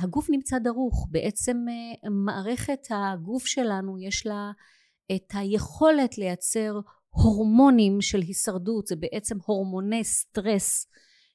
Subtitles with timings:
[0.00, 1.56] הגוף נמצא דרוך, בעצם
[2.10, 4.50] מערכת הגוף שלנו יש לה
[5.12, 6.80] את היכולת לייצר
[7.10, 10.86] הורמונים של הישרדות, זה בעצם הורמוני סטרס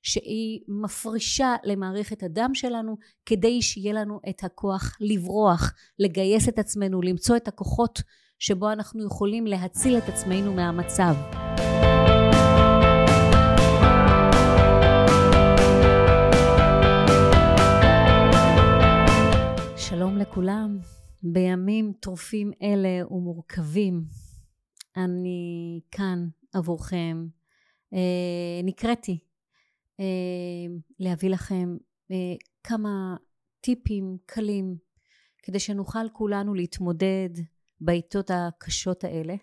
[0.02, 7.36] שהיא מפרישה למערכת הדם שלנו כדי שיהיה לנו את הכוח לברוח, לגייס את עצמנו, למצוא
[7.38, 8.02] את הכוחות
[8.40, 11.16] שבו אנחנו יכולים להציל את עצמנו מהמצב.
[20.24, 20.80] לכולם,
[21.24, 24.06] בימים טרופים אלה ומורכבים
[24.98, 27.28] אני כאן עבורכם.
[27.94, 29.20] אה, נקראתי
[30.00, 30.06] אה,
[31.00, 31.78] להביא לכם
[32.12, 33.16] אה, כמה
[33.62, 34.78] טיפים קלים
[35.44, 37.30] כדי שנוכל כולנו להתמודד
[37.82, 39.36] בעיתות הקשות האלה.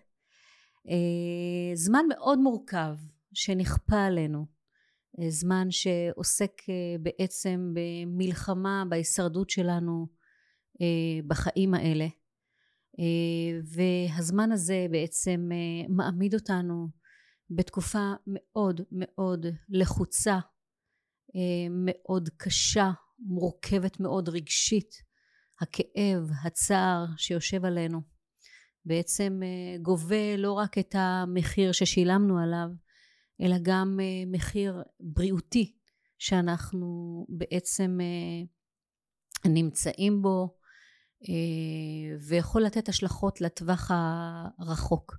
[0.89, 2.95] אה, זמן מאוד מורכב
[3.33, 4.45] שנכפה עלינו,
[5.29, 6.51] זמן שעוסק
[7.01, 10.20] בעצם במלחמה בהישרדות שלנו
[11.27, 12.07] בחיים האלה
[13.63, 15.49] והזמן הזה בעצם
[15.89, 16.87] מעמיד אותנו
[17.51, 20.39] בתקופה מאוד מאוד לחוצה,
[21.35, 24.95] אה, מאוד קשה, מורכבת מאוד רגשית.
[25.61, 28.01] הכאב, הצער שיושב עלינו
[28.85, 32.67] בעצם אה, גובה לא רק את המחיר ששילמנו עליו,
[33.41, 35.77] אלא גם אה, מחיר בריאותי
[36.17, 36.87] שאנחנו
[37.29, 37.97] בעצם
[39.45, 40.57] נמצאים בו
[42.21, 43.91] ויכול לתת השלכות לטווח
[44.59, 45.17] הרחוק.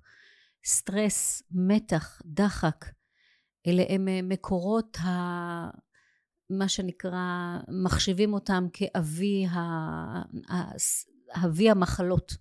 [0.65, 2.85] סטרס, מתח, דחק,
[3.67, 5.09] אלה הם אה, מקורות ה...
[6.49, 9.59] מה שנקרא, מחשיבים אותם כאבי ה...
[11.45, 12.33] אבי המחלות.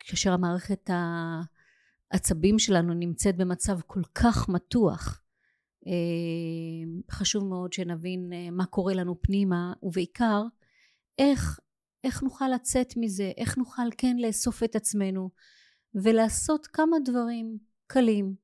[0.00, 0.90] כאשר המערכת
[2.10, 5.22] העצבים שלנו נמצאת במצב כל כך מתוח,
[5.86, 5.92] אה,
[7.10, 10.42] חשוב מאוד שנבין אה, מה קורה לנו פנימה, ובעיקר
[11.18, 11.60] איך,
[12.04, 15.30] איך נוכל לצאת מזה, איך נוכל כן לאסוף את עצמנו
[15.94, 18.34] ולעשות כמה דברים קלים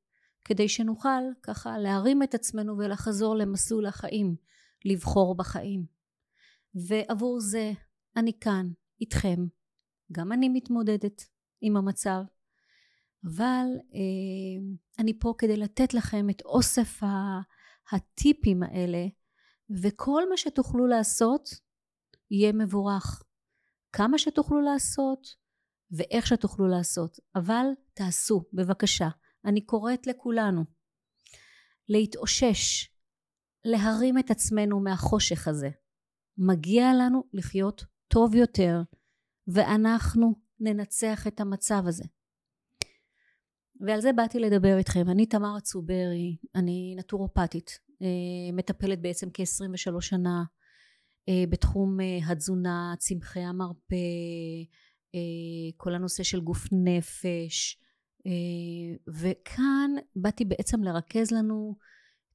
[0.44, 4.36] כדי שנוכל ככה להרים את עצמנו ולחזור למסלול החיים,
[4.84, 5.86] לבחור בחיים.
[6.88, 7.72] ועבור זה
[8.16, 8.68] אני כאן
[9.00, 9.46] איתכם,
[10.12, 11.22] גם אני מתמודדת
[11.60, 12.22] עם המצב,
[13.24, 17.00] אבל אה, אני פה כדי לתת לכם את אוסף
[17.92, 19.06] הטיפים האלה,
[19.82, 21.48] וכל מה שתוכלו לעשות
[22.30, 23.22] יהיה מבורך.
[23.96, 25.26] כמה שתוכלו לעשות,
[25.90, 29.08] ואיך שתוכלו לעשות, אבל תעשו בבקשה.
[29.44, 30.64] אני קוראת לכולנו
[31.88, 32.88] להתאושש,
[33.64, 35.70] להרים את עצמנו מהחושך הזה.
[36.38, 38.82] מגיע לנו לחיות טוב יותר,
[39.46, 42.04] ואנחנו ננצח את המצב הזה.
[43.80, 45.10] ועל זה באתי לדבר איתכם.
[45.10, 50.44] אני תמר צוברי, אני נטורופטית, אה, מטפלת בעצם כ-23 שנה
[51.48, 53.94] בתחום אה, התזונה, צמחי המרפא,
[55.14, 57.78] אה, כל הנושא של גוף נפש
[58.26, 61.76] אה, וכאן באתי בעצם לרכז לנו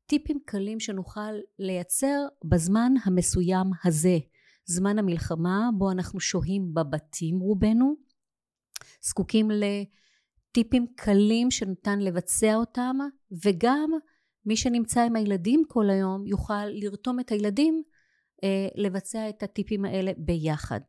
[0.05, 4.17] טיפים קלים שנוכל לייצר בזמן המסוים הזה.
[4.65, 7.95] זמן המלחמה בו אנחנו שוהים בבתים רובנו
[9.01, 12.97] זקוקים לטיפים קלים שניתן לבצע אותם
[13.45, 13.91] וגם
[14.45, 17.98] מי שנמצא עם הילדים כל היום יוכל לרתום את הילדים אה,
[18.75, 20.79] לבצע את הטיפים האלה ביחד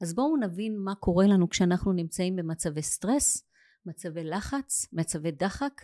[0.00, 3.44] אז בואו נבין מה קורה לנו כשאנחנו נמצאים במצבי סטרס,
[3.86, 5.82] מצבי לחץ, מצבי דחק.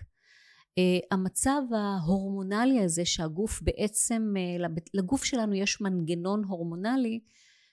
[0.80, 7.20] Uh, המצב ההורמונלי הזה שהגוף בעצם, uh, לגוף שלנו יש מנגנון הורמונלי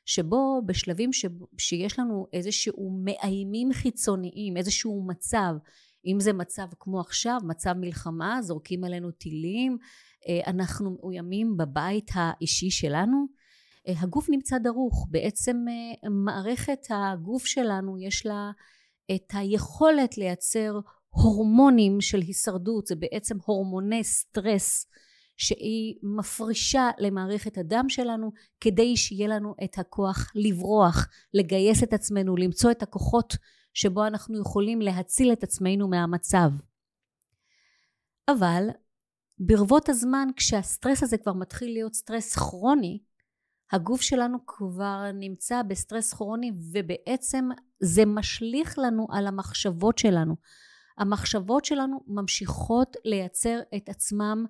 [0.05, 1.25] שבו בשלבים ש,
[1.57, 5.53] שיש לנו איזשהו מאיימים חיצוניים, איזשהו מצב,
[6.05, 12.69] אם זה מצב כמו עכשיו, מצב מלחמה, זורקים עלינו טילים, uh, אנחנו מאוימים בבית האישי
[12.69, 13.41] שלנו,
[13.87, 15.07] אה, הגוף נמצא דרוך.
[15.09, 18.51] בעצם אה, מערכת הגוף שלנו יש לה
[19.15, 20.79] את היכולת לייצר
[21.09, 22.87] הורמונים של הישרדות.
[22.87, 24.87] זה בעצם הורמוני סטרס
[25.37, 32.71] שהיא מפרישה למערכת הדם שלנו כדי שיהיה לנו את הכוח לברוח לגייס את עצמנו למצוא
[32.71, 33.37] את הכוחות
[33.73, 36.49] שבו אנחנו יכולים להציל את עצמנו מהמצב
[38.27, 38.67] אבל
[39.39, 42.99] ברבות הזמן כשהסטרס הזה כבר מתחיל להיות סטרס כרוני
[43.71, 50.35] הגוף שלנו כבר נמצא בסטרס כרוני ובעצם זה משליך לנו על המחשבות שלנו.
[50.97, 54.45] המחשבות שלנו ממשיכות לייצר את עצמם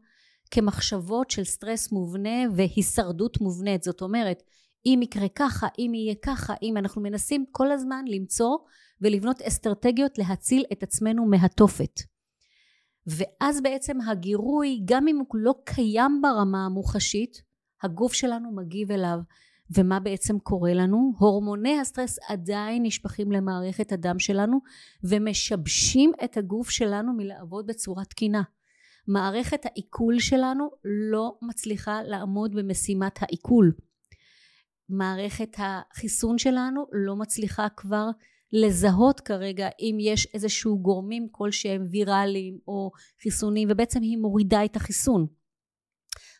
[0.51, 3.83] כמחשבות של סטרס מובנה והישרדות מובנית.
[3.83, 4.43] זאת אומרת,
[4.85, 8.57] אם יקרה ככה, אם יהיה ככה, אם אנחנו מנסים כל הזמן למצוא
[9.01, 12.01] ולבנות אסטרטגיות להציל את עצמנו מהתופת.
[13.07, 17.41] ואז בעצם הגירוי, גם אם הוא לא קיים ברמה המוחשית,
[17.83, 19.19] הגוף שלנו מגיב אליו
[19.77, 21.13] ומה בעצם קורה לנו?
[21.17, 24.59] הורמוני הסטרס עדיין נשפכים למערכת הדם שלנו
[25.03, 28.41] ומשבשים את הגוף שלנו מלעבוד בצורה תקינה.
[29.07, 33.71] מערכת העיכול שלנו לא מצליחה לעמוד במשימת העיכול.
[34.91, 38.05] מערכת החיסון שלנו לא מצליחה כבר
[38.53, 42.91] לזהות כרגע אם יש איזשהו גורמים כלשהם ויראליים או
[43.23, 45.27] חיסונים ובעצם היא מורידה את החיסון.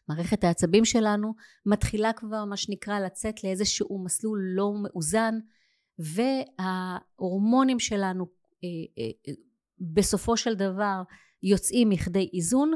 [0.09, 1.33] מערכת העצבים שלנו
[1.65, 5.35] מתחילה כבר מה שנקרא לצאת לאיזשהו מסלול לא מאוזן
[5.99, 8.25] וההורמונים שלנו
[8.63, 9.33] אה, אה,
[9.79, 11.01] בסופו של דבר
[11.43, 12.71] יוצאים מכדי איזון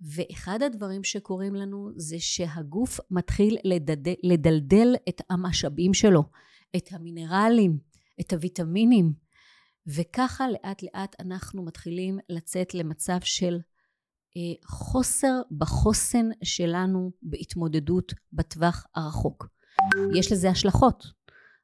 [0.00, 6.24] ואחד הדברים שקורים לנו זה שהגוף מתחיל לדדל, לדלדל את המשאבים שלו,
[6.76, 7.78] את המינרלים,
[8.20, 9.12] את הוויטמינים,
[9.86, 13.58] וככה לאט לאט אנחנו מתחילים לצאת למצב של
[14.36, 19.46] אה, חוסר בחוסן שלנו בהתמודדות בטווח הרחוק.
[20.14, 21.04] יש לזה השלכות.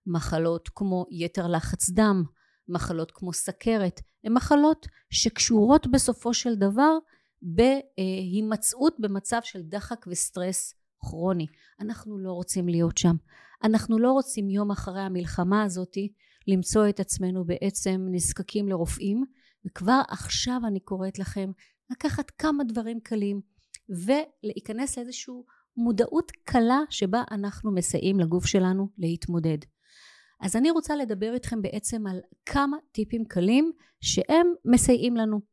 [0.06, 2.24] מחלות כמו יתר לחץ דם,
[2.68, 6.98] מחלות כמו סכרת, הן מחלות שקשורות בסופו של דבר
[7.42, 11.46] בהימצאות במצב של דחק וסטרס כרוני.
[11.80, 13.16] אנחנו לא רוצים להיות שם.
[13.64, 16.12] אנחנו לא רוצים יום אחרי המלחמה הזאתי
[16.48, 19.24] למצוא את עצמנו בעצם נזקקים לרופאים
[19.66, 21.50] וכבר עכשיו אני קוראת לכם
[21.90, 23.40] לקחת כמה דברים קלים
[23.88, 25.34] ולהיכנס לאיזושהי
[25.76, 29.58] מודעות קלה שבה אנחנו מסייעים לגוף שלנו להתמודד.
[30.40, 35.51] אז אני רוצה לדבר איתכם בעצם על כמה טיפים קלים שהם מסייעים לנו.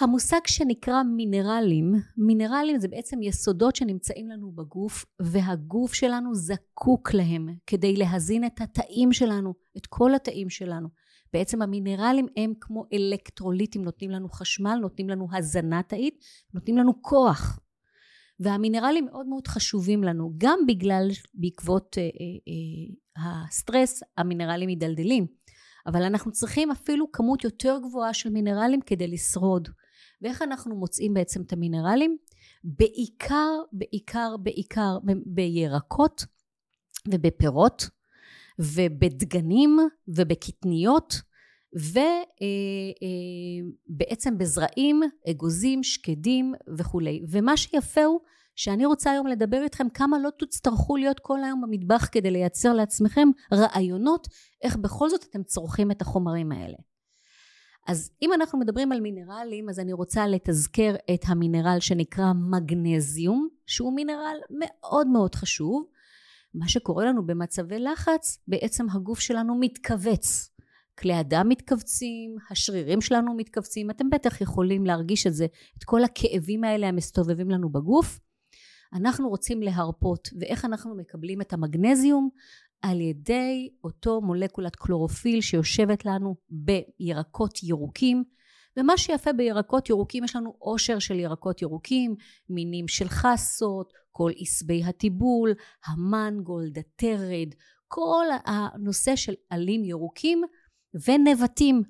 [0.00, 7.96] המושג שנקרא מינרלים, מינרלים זה בעצם יסודות שנמצאים לנו בגוף והגוף שלנו זקוק להם כדי
[7.96, 10.88] להזין את התאים שלנו, את כל התאים שלנו.
[11.32, 16.24] בעצם המינרלים הם כמו אלקטרוליטים, נותנים לנו חשמל, נותנים לנו הזנה תאית,
[16.54, 17.60] נותנים לנו כוח.
[18.40, 22.08] והמינרלים מאוד מאוד חשובים לנו, גם בגלל, בעקבות אה, אה,
[23.22, 25.26] אה, הסטרס, המינרלים מדלדלים.
[25.86, 29.68] אבל אנחנו צריכים אפילו כמות יותר גבוהה של מינרלים כדי לשרוד.
[30.24, 32.16] ואיך אנחנו מוצאים בעצם את המינרלים?
[32.64, 36.24] בעיקר, בעיקר, בעיקר בירקות
[37.08, 37.88] ובפירות
[38.58, 39.78] ובדגנים
[40.08, 41.14] ובקטניות
[41.74, 41.90] ובעצם
[44.30, 45.00] אה, אה, בזרעים,
[45.30, 47.22] אגוזים, שקדים וכולי.
[47.28, 48.20] ומה שיפה הוא
[48.56, 53.28] שאני רוצה היום לדבר איתכם כמה לא תצטרכו להיות כל היום במטבח כדי לייצר לעצמכם
[53.52, 54.28] רעיונות
[54.62, 56.76] איך בכל זאת אתם צורכים את החומרים האלה.
[57.86, 63.94] אז אם אנחנו מדברים על מינרלים אז אני רוצה לתזכר את המינרל שנקרא מגנזיום שהוא
[63.94, 65.84] מינרל מאוד מאוד חשוב
[66.54, 70.54] מה שקורה לנו במצבי לחץ בעצם הגוף שלנו מתכווץ
[70.98, 75.46] כלי הדם מתכווצים, השרירים שלנו מתכווצים, אתם בטח יכולים להרגיש את זה,
[75.78, 78.20] את כל הכאבים האלה המסתובבים לנו בגוף.
[78.94, 82.28] אנחנו רוצים להרפות, ואיך אנחנו מקבלים את המגנזיום?
[82.84, 88.24] על ידי אותו מולקולת קלורופיל שיושבת לנו בירקות ירוקים.
[88.76, 92.14] ומה שיפה בירקות ירוקים יש לנו עושר של ירקות ירוקים
[92.48, 95.54] מינים של חסות כל עשבי הטיבול
[95.86, 97.48] המנגולד הטרד
[97.88, 100.42] כל הנושא של עלים ירוקים
[101.08, 101.82] ונבטים.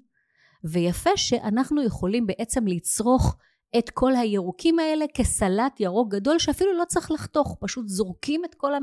[0.65, 3.37] ויפה שאנחנו יכולים בעצם לצרוך
[3.79, 8.75] את כל הירוקים האלה כסלט ירוק גדול שאפילו לא צריך לחתוך, פשוט זורקים את כל
[8.75, 8.79] ה...
[8.79, 8.81] אה,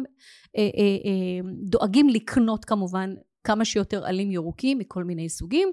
[0.58, 0.62] אה,
[1.06, 5.72] אה, דואגים לקנות כמובן כמה שיותר עלים ירוקים מכל מיני סוגים,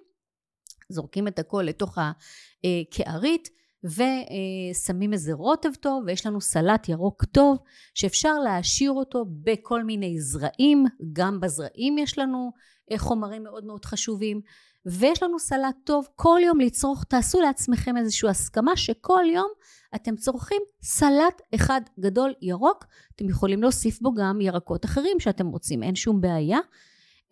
[0.89, 3.49] זורקים את הכל לתוך הקערית
[3.85, 7.59] ושמים איזה רוטב טוב ויש לנו סלט ירוק טוב
[7.95, 12.53] שאפשר להעשיר אותו בכל מיני זרעים, גם בזרעים יש לנו
[12.97, 14.41] חומרים מאוד מאוד חשובים
[14.87, 19.49] ויש לנו סלט טוב כל יום לצרוך, תעשו לעצמכם איזושהי הסכמה שכל יום
[19.95, 22.85] אתם צורכים סלט אחד גדול ירוק,
[23.17, 26.59] אתם יכולים להוסיף בו גם ירקות אחרים שאתם רוצים, אין שום בעיה.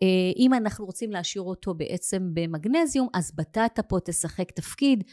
[0.03, 5.03] אה, אם אנחנו רוצים להשאיר אותו בעצם במגנזיום, אז בטטה פה תשחק תפקיד,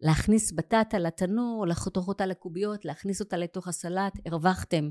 [0.00, 4.88] להכניס בטטה לתנור, לחתוך אותה לקוביות, להכניס אותה לתוך הסלט, הרווחתם.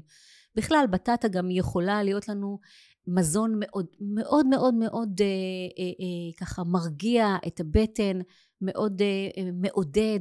[0.56, 2.60] בכלל בטטה גם יכולה להיות לנו
[3.08, 5.26] מזון מאוד מאוד מאוד מאוד אה,
[5.80, 8.20] אה, אה, ככה מרגיע את הבטן,
[8.62, 10.20] מאוד אה, אה, מעודד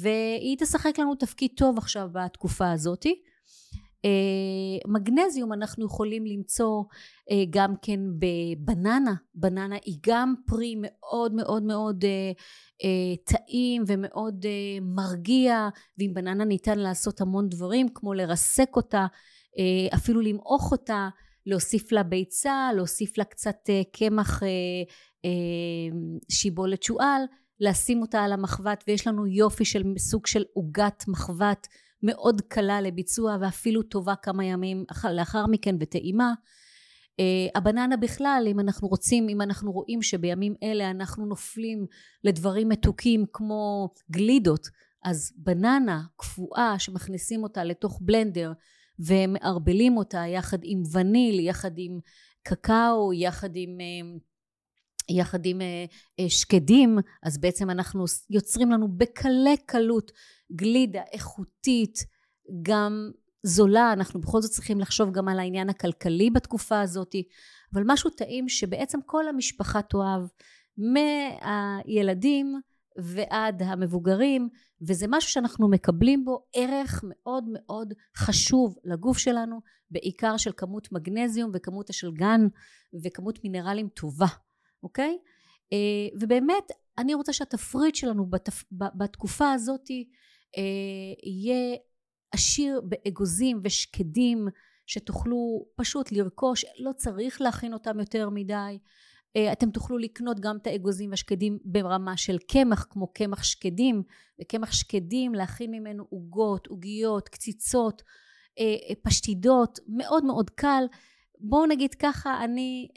[0.00, 3.22] והיא תשחק לנו תפקיד טוב עכשיו בתקופה הזאתי.
[4.04, 6.82] אה, מגנזיום אנחנו יכולים למצוא
[7.30, 12.32] אה, גם כן בבננה, בננה היא גם פרי מאוד מאוד מאוד אה,
[12.84, 19.06] אה, טעים ומאוד אה, מרגיע ועם בננה ניתן לעשות המון דברים כמו לרסק אותה
[19.58, 21.08] אה, אפילו למעוך אותה
[21.46, 24.48] להוסיף לה ביצה, להוסיף לה קצת אה, קמח אה,
[25.24, 25.96] אה,
[26.30, 27.22] שיבולת שועל,
[27.60, 31.66] לשים אותה על המחבת ויש לנו יופי של סוג של עוגת מחבת
[32.02, 36.32] מאוד קלה לביצוע ואפילו טובה כמה ימים לאחר מכן וטעימה.
[37.12, 41.86] Uh, הבננה בכלל אם אנחנו רוצים אם אנחנו רואים שבימים אלה אנחנו נופלים
[42.24, 44.68] לדברים מתוקים כמו גלידות
[45.04, 48.52] אז בננה קפואה שמכניסים אותה לתוך בלנדר
[48.98, 51.98] ומערבלים אותה יחד עם וניל יחד עם
[52.42, 54.20] קקאו יחד עם uh,
[55.10, 60.12] יחד עם uh, שקדים אז בעצם אנחנו יוצרים לנו בקלי קלות
[60.52, 61.98] גלידה איכותית
[62.62, 63.10] גם
[63.42, 67.14] זולה, אנחנו בכל זאת צריכים לחשוב גם על העניין הכלכלי בתקופה הזאת,
[67.74, 70.22] אבל משהו טעים שבעצם כל המשפחה תאהב,
[70.78, 72.60] מהילדים
[72.98, 74.48] ועד המבוגרים,
[74.88, 81.50] וזה משהו שאנחנו מקבלים בו ערך מאוד מאוד חשוב לגוף שלנו, בעיקר של כמות מגנזיום
[81.54, 82.40] וכמות השלגן
[83.04, 84.26] וכמות מינרלים טובה,
[84.82, 85.18] אוקיי?
[85.72, 86.64] אה, ובאמת
[86.98, 88.64] אני רוצה שהתפריט שלנו בתפ...
[88.72, 89.90] בתקופה הזאת
[90.56, 90.62] אה,
[91.22, 91.76] יהיה
[92.32, 94.48] עשיר באגוזים ושקדים
[94.86, 98.78] שתוכלו פשוט לרכוש, לא צריך להכין אותם יותר מדי.
[99.36, 104.02] אה, אתם תוכלו לקנות גם את האגוזים והשקדים ברמה של קמח כמו קמח שקדים
[104.40, 108.02] וקמח שקדים להכין ממנו עוגות, עוגיות, קציצות,
[108.58, 110.84] אה, אה, פשטידות, מאוד מאוד קל.
[111.40, 112.88] בואו נגיד ככה, אני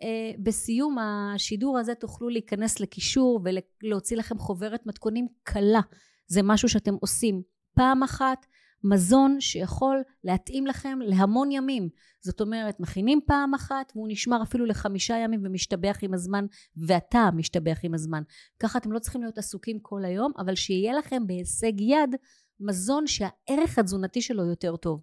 [0.43, 3.39] בסיום השידור הזה תוכלו להיכנס לקישור
[3.83, 5.81] ולהוציא לכם חוברת מתכונים קלה.
[6.27, 7.41] זה משהו שאתם עושים
[7.75, 8.45] פעם אחת
[8.89, 11.89] מזון שיכול להתאים לכם להמון ימים.
[12.21, 16.45] זאת אומרת, מכינים פעם אחת והוא נשמר אפילו לחמישה ימים ומשתבח עם הזמן,
[16.87, 18.23] ואתה משתבח עם הזמן.
[18.59, 22.15] ככה אתם לא צריכים להיות עסוקים כל היום, אבל שיהיה לכם בהישג יד
[22.59, 25.01] מזון שהערך התזונתי שלו יותר טוב.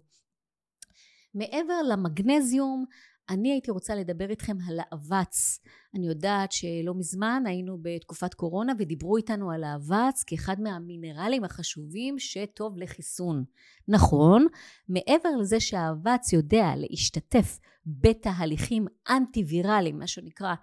[1.35, 2.85] מעבר למגנזיום,
[3.29, 5.59] אני הייתי רוצה לדבר איתכם על האבץ.
[5.95, 12.77] אני יודעת שלא מזמן היינו בתקופת קורונה ודיברו איתנו על האבץ כאחד מהמינרלים החשובים שטוב
[12.77, 13.43] לחיסון.
[13.87, 14.47] נכון,
[14.89, 20.53] מעבר לזה שהאבץ יודע להשתתף בתהליכים אנטי ויראליים, מה שנקרא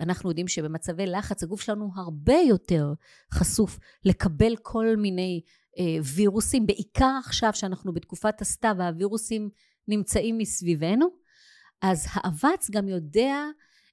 [0.00, 2.92] אנחנו יודעים שבמצבי לחץ הגוף שלנו הרבה יותר
[3.32, 5.40] חשוף לקבל כל מיני
[5.78, 9.50] אה, וירוסים, בעיקר עכשיו שאנחנו בתקופת הסתיו והווירוסים
[9.88, 11.25] נמצאים מסביבנו.
[11.82, 13.44] אז האבץ גם יודע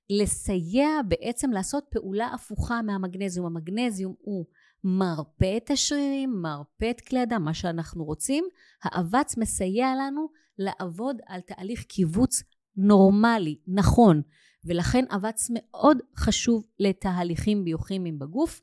[0.09, 3.45] לסייע בעצם לעשות פעולה הפוכה מהמגנזיום.
[3.45, 4.45] המגנזיום הוא
[4.83, 8.45] מרפא את השרירים, מרפא את כלי הדם, מה שאנחנו רוצים.
[8.83, 12.43] האבץ מסייע לנו לעבוד על תהליך קיבוץ
[12.77, 14.21] נורמלי, נכון,
[14.65, 18.61] ולכן אבץ מאוד חשוב לתהליכים ביוכימיים בגוף.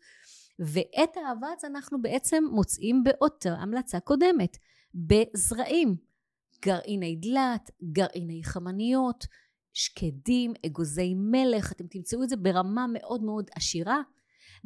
[0.59, 4.57] ואת האבץ אנחנו בעצם מוצאים באותה המלצה קודמת,
[4.95, 5.97] בזרעים.
[6.65, 9.25] גרעיני דלת, גרעיני חמניות,
[9.73, 14.01] שקדים, אגוזי מלך, אתם תמצאו את זה ברמה מאוד מאוד עשירה.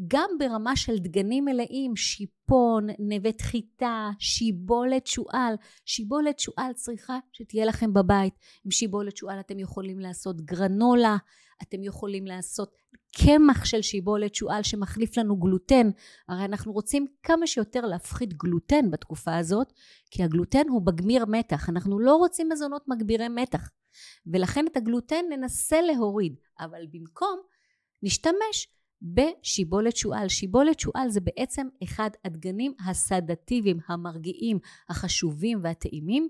[0.09, 5.55] גם ברמה של דגנים מלאים, שיפון, נווה חיטה, שיבולת שועל.
[5.85, 8.35] שיבולת שועל צריכה שתהיה לכם בבית.
[8.65, 11.17] עם שיבולת שועל אתם יכולים לעשות גרנולה,
[11.63, 12.75] אתם יכולים לעשות
[13.17, 15.91] קמח של שיבולת שועל שמחליף לנו גלוטן.
[16.29, 19.73] הרי אנחנו רוצים כמה שיותר להפחית גלוטן בתקופה הזאת,
[20.11, 21.69] כי הגלוטן הוא מגמיר מתח.
[21.69, 23.71] אנחנו לא רוצים מזונות מגבירי מתח.
[24.27, 27.41] ולכן את הגלוטן ננסה להוריד, אבל במקום
[28.03, 28.69] נשתמש
[29.05, 30.29] בשיבולת שועל.
[30.29, 34.59] שיבולת שועל זה בעצם אחד הדגנים הסדטיביים, המרגיעים,
[34.89, 36.29] החשובים והטעימים.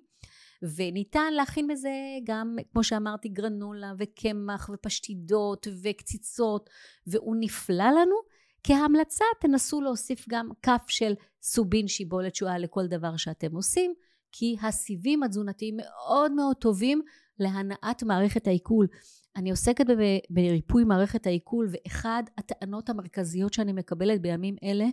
[0.77, 1.91] וניתן להכין בזה
[2.25, 6.71] גם כמו שאמרתי גרנולה וקמח ופשטידות וקציצות
[7.07, 8.17] והוא נפלא לנו
[8.65, 13.95] כהמלצה תנסו להוסיף גם כף של סובין שיבולת שועל לכל דבר שאתם עושים
[14.33, 17.03] כי הסיבים התזונתיים מאוד מאוד טובים
[17.39, 18.87] להנעת מערכת העיכול
[19.37, 19.85] אני עוסקת
[20.31, 24.87] בריפוי מערכת העיכול ואחד הטענות המרכזיות שאני מקבלת בימים אלה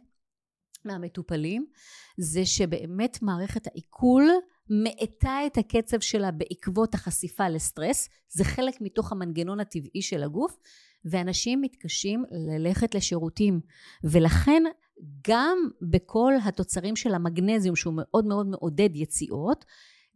[0.86, 1.66] מהמטופלים
[2.18, 4.30] זה שבאמת מערכת העיכול
[4.70, 10.58] מאטה את הקצב שלה בעקבות החשיפה לסטרס, זה חלק מתוך המנגנון הטבעי של הגוף,
[11.06, 13.60] ואנשים מתקשים ללכת לשירותים.
[14.04, 14.64] ולכן
[15.28, 19.66] גם בכל התוצרים של המגנזיום שהוא מאוד מאוד מעודד יציאות,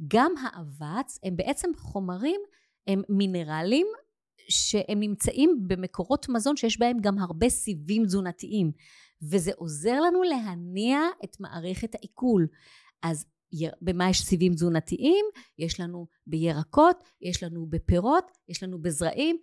[0.07, 2.41] גם האבץ הם בעצם חומרים,
[2.87, 3.87] הם מינרלים
[4.49, 8.71] שהם נמצאים במקורות מזון שיש בהם גם הרבה סיבים תזונתיים
[9.21, 12.47] וזה עוזר לנו להניע את מערכת העיכול.
[13.03, 13.25] אז
[13.81, 15.25] במה יש סיבים תזונתיים?
[15.59, 19.37] יש לנו בירקות, יש לנו בפירות, יש לנו בזרעים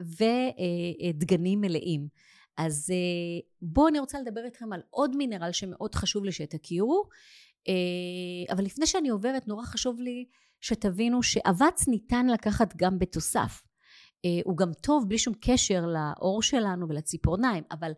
[0.00, 2.08] ודגנים מלאים.
[2.56, 7.08] אז אה, בואו אני רוצה לדבר איתכם על עוד מינרל שמאוד חשוב לי שתכירו, אה,
[8.52, 10.24] אבל לפני שאני עוברת נורא חשוב לי
[10.60, 13.62] שתבינו שאבץ ניתן לקחת גם בתוסף.
[14.24, 17.92] אה, הוא גם טוב בלי שום קשר לעור שלנו ולציפורניים, אבל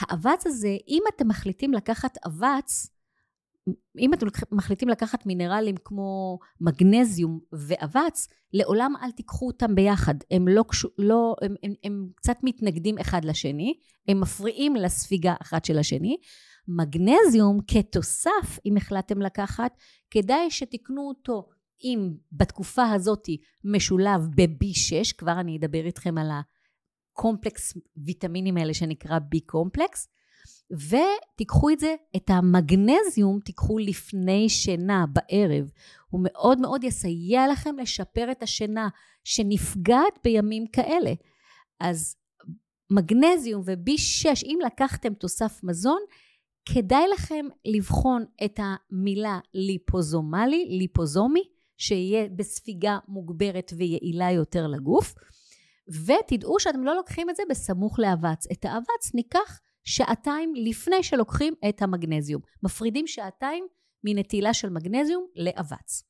[0.00, 2.86] האבץ הזה, אם אתם מחליטים לקחת אבץ,
[3.98, 10.14] אם אתם מחליטים לקחת מינרלים כמו מגנזיום ואבץ, לעולם אל תיקחו אותם ביחד.
[10.30, 10.64] הם, לא,
[10.98, 13.74] לא, הם, הם, הם קצת מתנגדים אחד לשני,
[14.08, 16.16] הם מפריעים לספיגה אחת של השני.
[16.68, 19.76] מגנזיום כתוסף, אם החלטתם לקחת,
[20.10, 21.48] כדאי שתקנו אותו
[21.84, 23.28] אם בתקופה הזאת
[23.64, 26.30] משולב ב-B6, כבר אני אדבר איתכם על
[27.12, 30.08] הקומפלקס ויטמינים האלה שנקרא B קומפלקס,
[30.72, 35.70] ותיקחו את זה, את המגנזיום תיקחו לפני שינה בערב.
[36.10, 38.88] הוא מאוד מאוד יסייע לכם לשפר את השינה
[39.24, 41.12] שנפגעת בימים כאלה.
[41.80, 42.16] אז
[42.90, 46.00] מגנזיום ו-B6, אם לקחתם תוסף מזון,
[46.74, 51.42] כדאי לכם לבחון את המילה ליפוזומלי, ליפוזומי,
[51.76, 55.14] שיהיה בספיגה מוגברת ויעילה יותר לגוף,
[55.88, 58.46] ותדעו שאתם לא לוקחים את זה בסמוך לאבץ.
[58.52, 62.42] את האבץ ניקח שעתיים לפני שלוקחים את המגנזיום.
[62.62, 63.66] מפרידים שעתיים
[64.04, 66.02] מנטילה של מגנזיום לאבץ.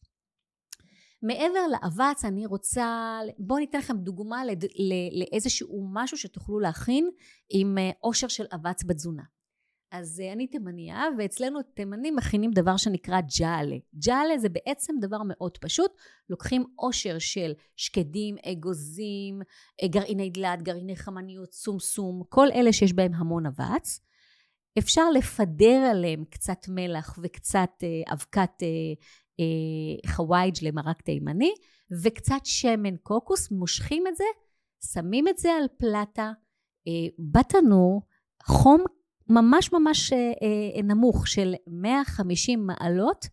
[1.23, 4.43] מעבר לאבץ אני רוצה, בואו ניתן לכם דוגמה
[5.13, 7.11] לאיזשהו משהו שתוכלו להכין
[7.51, 9.40] עם עושר אה, של אבץ בתזונה.
[9.91, 13.77] אז אה, אני תימניה, ואצלנו תימנים מכינים דבר שנקרא ג'אלה.
[13.95, 15.91] ג'אלה זה בעצם דבר מאוד פשוט.
[16.31, 19.43] לוקחים עושר של שקדים, אגוזים,
[19.83, 24.01] אה, גרעיני דלת, גרעיני חמניות, סומסום, כל אלה שיש בהם המון אבץ.
[24.79, 28.63] אפשר לפדר עליהם קצת מלח וקצת אה, אבקת
[30.07, 31.55] חווייג' למרק תימני,
[32.03, 34.25] וקצת שמן קוקוס, מושכים את זה,
[34.93, 36.33] שמים את זה על פלטה
[37.19, 38.03] בתנור,
[38.43, 38.85] חום
[39.31, 43.27] ממש ממש אה, אה, נמוך של 150 מעלות,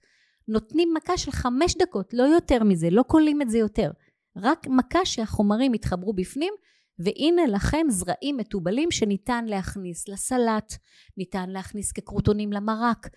[0.48, 3.92] נותנים מכה של חמש דקות, לא יותר מזה, לא קולים את זה יותר.
[4.38, 6.54] רק מכה שהחומרים יתחברו בפנים,
[7.00, 10.74] והנה לכם זרעים מתובלים שניתן להכניס לסלט,
[11.18, 13.08] ניתן להכניס כקרוטונים למרק,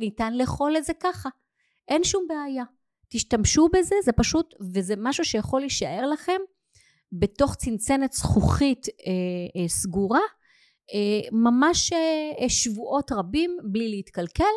[0.00, 1.28] ניתן לאכול את זה ככה.
[1.88, 2.64] אין שום בעיה.
[3.08, 6.40] תשתמשו בזה, זה פשוט, וזה משהו שיכול להישאר לכם
[7.12, 10.20] בתוך צנצנת זכוכית אה, אה, סגורה,
[11.32, 14.54] ממש אה, שבועות רבים בלי להתקלקל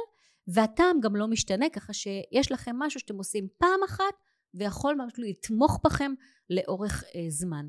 [0.48, 4.14] והטעם גם לא משתנה ככה שיש לכם משהו שאתם עושים פעם אחת
[4.54, 6.12] ויכול ממש לתמוך בכם
[6.50, 7.68] לאורך אה, זמן.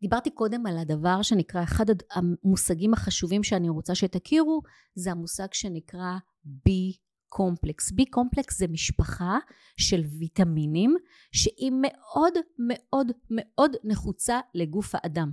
[0.00, 4.62] דיברתי קודם על הדבר שנקרא אחד המושגים החשובים שאני רוצה שתכירו
[4.94, 6.12] זה המושג שנקרא
[6.44, 6.96] בי
[7.28, 7.92] קומפלקס.
[7.92, 9.38] בי קומפלקס זה משפחה
[9.76, 10.96] של ויטמינים
[11.32, 15.32] שהיא מאוד מאוד מאוד נחוצה לגוף האדם.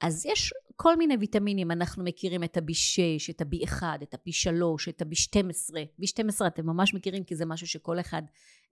[0.00, 4.50] אז יש כל מיני ויטמינים, אנחנו מכירים את ה-B6, את ה-B1, את ה-B3,
[4.88, 5.74] את ה-B12.
[6.02, 8.22] B12 אתם ממש מכירים כי זה משהו שכל אחד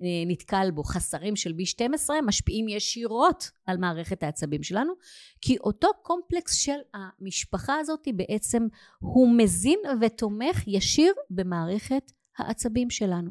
[0.03, 0.85] אה, נתקל בו.
[0.85, 4.93] חסרים של B12 משפיעים ישירות על מערכת העצבים שלנו,
[5.41, 8.67] כי אותו קומפלקס של המשפחה הזאת בעצם
[8.99, 13.31] הוא מזין ותומך ישיר במערכת העצבים שלנו.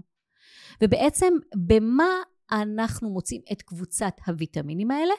[0.83, 2.13] ובעצם במה
[2.51, 5.13] אנחנו מוצאים את קבוצת הוויטמינים האלה?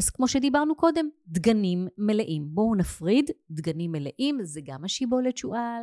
[0.00, 2.48] אז כמו שדיברנו קודם, דגנים מלאים.
[2.48, 5.82] בואו נפריד, דגנים מלאים זה גם השיבולת שועל,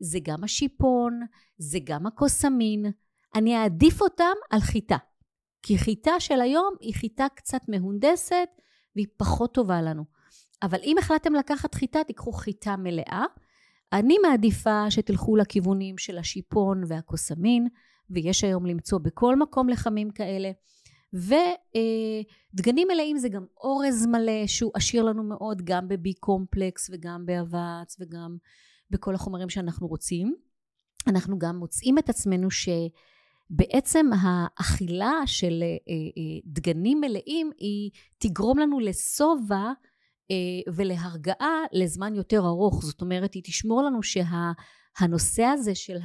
[0.00, 1.20] זה גם השיפון,
[1.58, 2.86] זה גם הקוסמין.
[3.34, 4.96] אני אעדיף אותם על חיטה.
[5.62, 8.48] כי חיטה של היום היא חיטה קצת מהונדסת
[8.96, 10.04] והיא פחות טובה לנו.
[10.62, 13.24] אבל אם החלטתם לקחת חיטה, תיקחו חיטה מלאה.
[13.92, 17.68] אני מעדיפה שתלכו לכיוונים של השיפון והקוסמין,
[18.10, 20.50] ויש היום למצוא בכל מקום לחמים כאלה.
[21.12, 27.96] ודגנים מלאים זה גם אורז מלא שהוא עשיר לנו מאוד גם בבי קומפלקס וגם באבץ
[28.00, 28.36] וגם
[28.90, 30.34] בכל החומרים שאנחנו רוצים.
[31.06, 38.80] אנחנו גם מוצאים את עצמנו שבעצם האכילה של אה, אה, דגנים מלאים היא תגרום לנו
[38.80, 39.72] לשובע
[40.30, 42.84] אה, ולהרגעה לזמן יותר ארוך.
[42.84, 45.96] זאת אומרת היא תשמור לנו שהנושא הזה של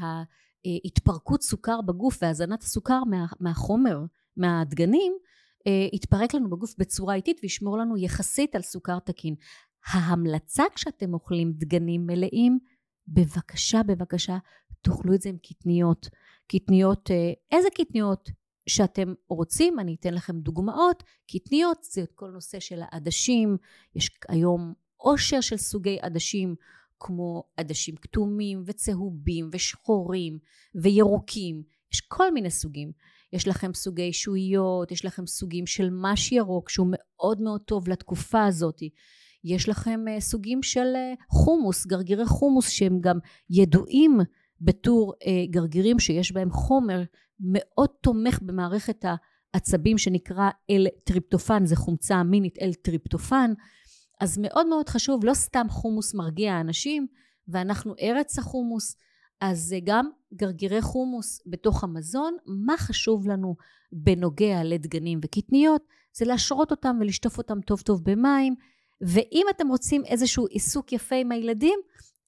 [0.86, 4.00] התפרקות סוכר בגוף והזנת הסוכר מה, מהחומר
[4.38, 5.14] מהדגנים
[5.68, 9.36] אה, יתפרק לנו בגוף בצורה איטית וישמור לנו יחסית על סוכר תקין.
[9.88, 12.60] ההמלצה כשאתם אוכלים דגנים מלאים,
[13.08, 14.38] בבקשה בבקשה
[14.82, 16.10] תאכלו את זה עם קטניות.
[16.48, 18.30] קטניות, אה, איזה קטניות
[18.70, 21.04] שאתם רוצים, אני אתן לכם דוגמאות.
[21.32, 23.58] קטניות זה את כל נושא של העדשים,
[23.96, 26.56] יש היום עושר של סוגי עדשים
[27.00, 30.40] כמו עדשים כתומים וצהובים ושחורים
[30.76, 31.64] וירוקים,
[31.94, 32.92] יש כל מיני סוגים.
[33.34, 38.46] יש לכם סוגי שועיות, יש לכם סוגים של מש ירוק שהוא מאוד מאוד טוב לתקופה
[38.46, 38.82] הזאת.
[39.44, 43.18] יש לכם אה, סוגים של אה, חומוס, גרגירי חומוס שהם גם
[43.50, 44.20] ידועים
[44.62, 47.02] בתור אה, גרגירים שיש בהם חומר
[47.40, 49.06] מאוד תומך במערכת
[49.54, 53.54] העצבים שנקרא אל-טריפטופן, זה חומצה אמינית אל-טריפטופן.
[54.22, 57.08] אז מאוד מאוד חשוב, לא סתם חומוס מרגיע אנשים,
[57.48, 58.96] ואנחנו ארץ החומוס,
[59.42, 63.56] אז גם גרגירי חומוס בתוך המזון, מה חשוב לנו
[63.92, 65.82] בנוגע לדגנים וקטניות?
[66.14, 68.56] זה להשרות אותם ולשטוף אותם טוב טוב במים,
[69.02, 71.80] ואם אתם רוצים איזשהו עיסוק יפה עם הילדים,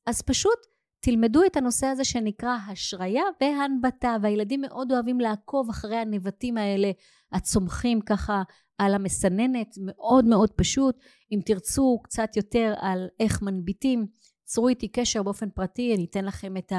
[0.06, 0.58] אז פשוט
[0.99, 6.91] תלמדו את הנושא הזה שנקרא השריה והנבטה, והילדים מאוד אוהבים לעקוב אחרי הנבטים האלה
[7.32, 8.43] הצומחים ככה
[8.78, 10.95] על המסננת, מאוד מאוד פשוט.
[11.32, 14.06] אם תרצו קצת יותר על איך מנביטים,
[14.54, 16.74] צרו איתי קשר באופן פרטי, אני אתן לכם את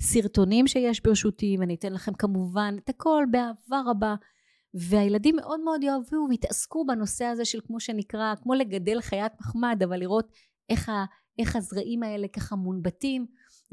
[0.00, 4.14] הסרטונים שיש ברשותי, ואני אתן לכם כמובן את הכל באהבה רבה.
[4.74, 10.00] והילדים מאוד מאוד יאהבו ויתעסקו בנושא הזה של כמו שנקרא, כמו לגדל חיית מחמד, אבל
[10.00, 10.32] לראות
[10.68, 11.04] איך, ה,
[11.38, 13.26] איך הזרעים האלה ככה מונבטים.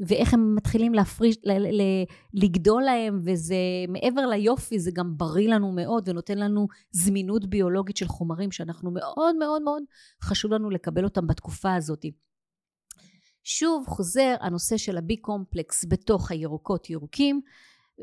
[0.06, 1.82] ואיך הם מתחילים להפריש, ל, ל,
[2.34, 3.56] לגדול להם, וזה
[3.88, 9.36] מעבר ליופי, זה גם בריא לנו מאוד ונותן לנו זמינות ביולוגית של חומרים שאנחנו מאוד
[9.36, 9.82] מאוד מאוד
[10.22, 12.04] חשוב לנו לקבל אותם בתקופה הזאת.
[13.44, 17.40] שוב חוזר הנושא של הבי קומפלקס בתוך הירוקות ירוקים,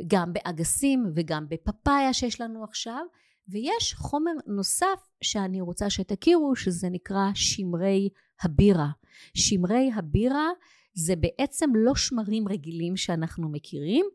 [0.08, 3.06] גם באגסים וגם בפפאיה שיש לנו עכשיו,
[3.48, 8.10] ויש חומר נוסף שאני רוצה שתכירו, שזה נקרא שמרי
[8.44, 8.90] הבירה.
[9.34, 10.50] שמרי הבירה
[10.94, 14.06] זה בעצם לא שמרים רגילים שאנחנו מכירים,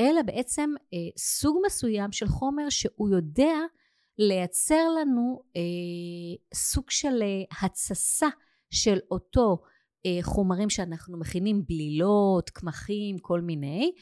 [0.00, 3.54] אלא בעצם אה, סוג מסוים של חומר שהוא יודע
[4.18, 5.62] לייצר לנו אה,
[6.54, 8.28] סוג של אה, התססה
[8.70, 9.62] של אותו
[10.22, 13.92] חומרים שאנחנו מכינים, בלילות, קמחים, כל מיני,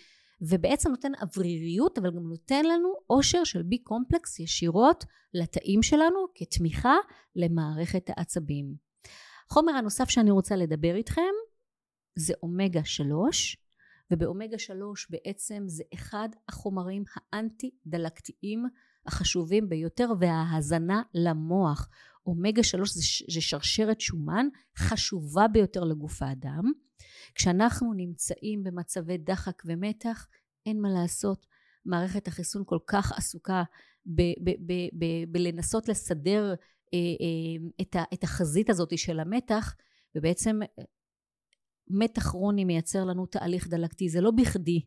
[0.41, 5.05] ובעצם נותן אווריריות, אבל גם נותן לנו עושר של בי קומפלקס ישירות
[5.35, 6.97] לתאים שלנו כתמיכה
[7.37, 8.75] למערכת העצבים.
[9.51, 11.23] החומר הנוסף שאני רוצה לדבר איתכם
[12.19, 13.57] זה אומגה 3,
[14.11, 18.65] ובאומגה 3 בעצם זה אחד החומרים האנטי דלקתיים
[19.07, 21.89] החשובים ביותר וההזנה למוח.
[22.27, 23.03] אומגה 3 זה,
[23.41, 24.47] שרשרת שומן
[24.79, 26.73] חשובה ביותר לגוף האדם.
[27.35, 30.27] כשאנחנו נמצאים במצבי דחק ומתח,
[30.67, 31.47] אין מה לעשות.
[31.85, 33.63] מערכת החיסון כל כך עסוקה
[35.29, 36.55] בלנסות לסדר
[36.95, 36.99] אה,
[37.97, 39.75] אה, את החזית הזאת של המתח,
[40.15, 40.59] ובעצם
[41.89, 44.09] מתח כרוני מייצר לנו תהליך דלקתי.
[44.09, 44.81] זה לא בכדי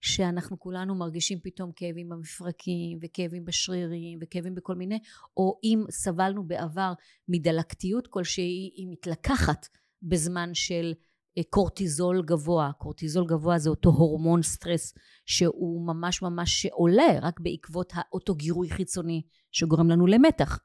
[0.00, 4.98] שאנחנו כולנו מרגישים פתאום כאבים במפרקים וכאבים בשרירים וכאבים בכל מיני,
[5.36, 6.92] או אם סבלנו בעבר
[7.28, 9.66] מדלקתיות כלשהי, היא מתלקחת
[10.02, 10.92] בזמן של
[11.38, 12.70] אה, קורטיזול גבוה.
[12.78, 14.94] קורטיזול גבוה זה אותו הורמון סטרס
[15.26, 20.58] שהוא ממש ממש עולה רק בעקבות האותו גירוי חיצוני שגורם לנו למתח.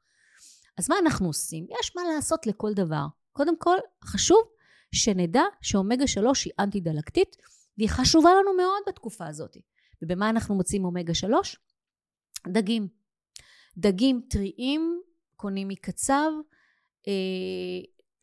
[0.78, 1.66] אז מה אנחנו עושים?
[1.80, 3.06] יש מה לעשות לכל דבר.
[3.32, 4.38] קודם כל, חשוב
[4.92, 7.36] שנדע שאומגה 3 היא אנטי דלקתית
[7.78, 9.56] והיא חשובה לנו מאוד בתקופה הזאת.
[10.02, 11.56] ובמה אנחנו מוצאים אומגה 3?
[12.48, 12.88] דגים.
[13.78, 15.00] דגים טריים,
[15.36, 16.30] קונים מקצב,
[17.08, 17.12] אה,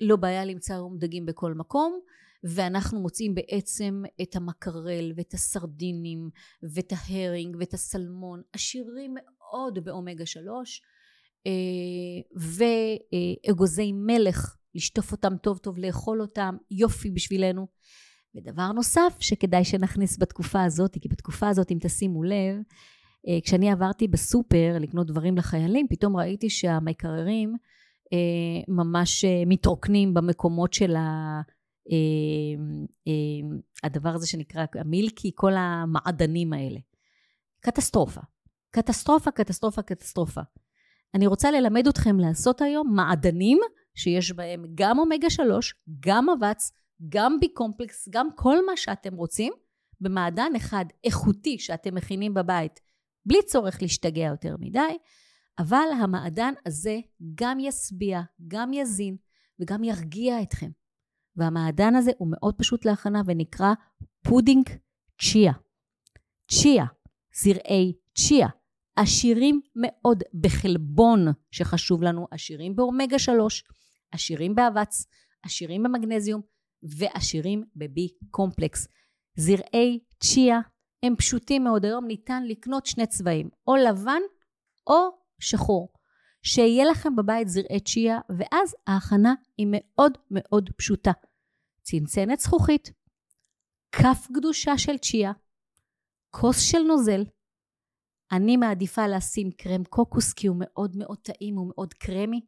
[0.02, 2.00] לא בעיה למצוא היום דגים בכל מקום,
[2.44, 6.30] ואנחנו מוצאים בעצם את המקרל ואת הסרדינים
[6.74, 10.82] ואת ההרינג ואת הסלמון, עשירים מאוד באומגה 3,
[11.48, 11.52] אה,
[13.46, 17.68] ואגוזי מלך לשטוף אותם טוב טוב, לאכול אותם, יופי בשבילנו.
[18.36, 22.56] ודבר נוסף שכדאי שנכניס בתקופה הזאת, כי בתקופה הזאת, אם תשימו לב,
[23.28, 27.56] אה, כשאני עברתי בסופר לקנות דברים לחיילים, פתאום ראיתי שהמקררים
[28.14, 31.42] אה, ממש אה, מתרוקנים במקומות של ה...
[33.84, 36.80] הדבר הזה שנקרא המילקי, כל המעדנים האלה.
[37.60, 38.22] קטסטרופה.
[38.72, 40.42] קטסטרופה, קטסטרופה, קטסטרופה.
[41.14, 43.60] אני רוצה ללמד אתכם לעשות היום מעדנים
[43.96, 46.72] שיש בהם גם אומגה 3, גם אבץ,
[47.10, 49.54] גם בי קומפלקס, גם כל מה שאתם רוצים,
[50.02, 52.80] במעדן אחד איכותי שאתם מכינים בבית,
[53.26, 54.98] בלי צורך להשתגע יותר מדי,
[55.60, 57.00] אבל המעדן הזה
[57.36, 59.18] גם ישביע, גם יזין
[59.60, 60.70] וגם ירגיע אתכם.
[61.36, 63.74] והמעדן הזה הוא מאוד פשוט להכנה ונקרא
[64.24, 64.70] פודינג
[65.22, 65.54] צ'יה.
[66.52, 66.86] צ'יה,
[67.36, 68.48] זרעי צ'יה.
[68.96, 73.64] עשירים מאוד בחלבון שחשוב לנו, עשירים באומגה 3,
[74.12, 75.06] עשירים באבץ,
[75.44, 76.42] עשירים במגנזיום
[76.84, 78.88] ועשירים בבי קומפלקס.
[79.36, 80.60] זרעי צ'יה
[81.04, 84.22] הם פשוטים מאוד, היום ניתן לקנות שני צבעים, או לבן
[84.88, 85.94] או שחור.
[86.44, 91.12] שיהיה לכם בבית זרעי צ'יה, ואז ההכנה היא מאוד מאוד פשוטה.
[91.82, 92.92] צנצנת זכוכית,
[93.92, 95.32] כף גדושה של צ'יה,
[96.30, 97.24] כוס של נוזל,
[98.32, 102.42] אני מעדיפה לשים קרם קוקוס כי הוא מאוד מאוד טעים, הוא מאוד קרמי,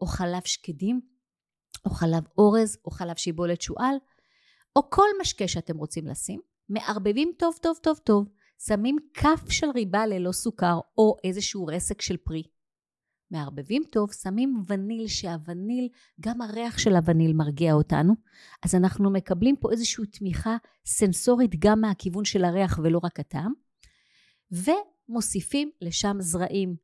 [0.00, 1.00] או חלב שקדים,
[1.84, 3.94] או חלב אורז, או חלב שיבולת שועל,
[4.76, 8.28] או כל משקה שאתם רוצים לשים, מערבבים טוב טוב טוב טוב,
[8.66, 12.42] שמים כף של ריבה ללא סוכר, או איזשהו רסק של פרי.
[13.30, 15.88] מערבבים טוב, שמים וניל, שהווניל,
[16.20, 18.14] גם הריח של הווניל מרגיע אותנו,
[18.64, 23.52] אז אנחנו מקבלים פה איזושהי תמיכה סנסורית גם מהכיוון של הריח ולא רק הטעם,
[24.52, 26.76] ומוסיפים לשם זרעים,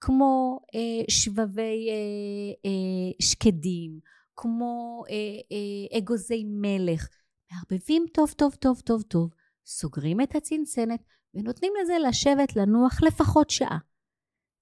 [0.00, 4.00] כמו אה, שבבי אה, אה, שקדים,
[4.40, 5.14] כמו אה,
[5.52, 7.08] אה, אגוזי מלך,
[7.52, 9.30] מערבבים טוב טוב טוב טוב טוב,
[9.66, 11.02] סוגרים את הצנצנת
[11.34, 13.78] ונותנים לזה לשבת לנוח לפחות שעה.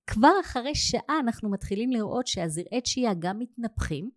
[0.06, 4.10] כבר אחרי שעה אנחנו מתחילים לראות שהזרעי תשיעה גם מתנפחים,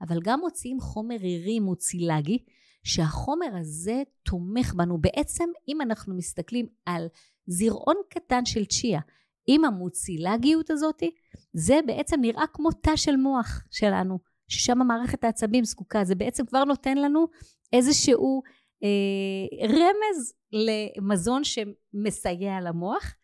[0.00, 2.38] אבל גם מוציאים חומר רירי מוצילגי,
[2.84, 4.98] שהחומר הזה תומך בנו.
[4.98, 7.06] בעצם, אם אנחנו מסתכלים על
[7.46, 9.00] זרעון קטן של צ'יה,
[9.46, 11.02] עם המוצילגיות הזאת,
[11.52, 16.04] זה בעצם נראה כמו תא של מוח שלנו, ששם מערכת העצבים זקוקה.
[16.04, 17.26] זה בעצם כבר נותן לנו
[17.72, 18.42] איזשהו
[18.82, 23.14] אה, רמז למזון שמסייע למוח.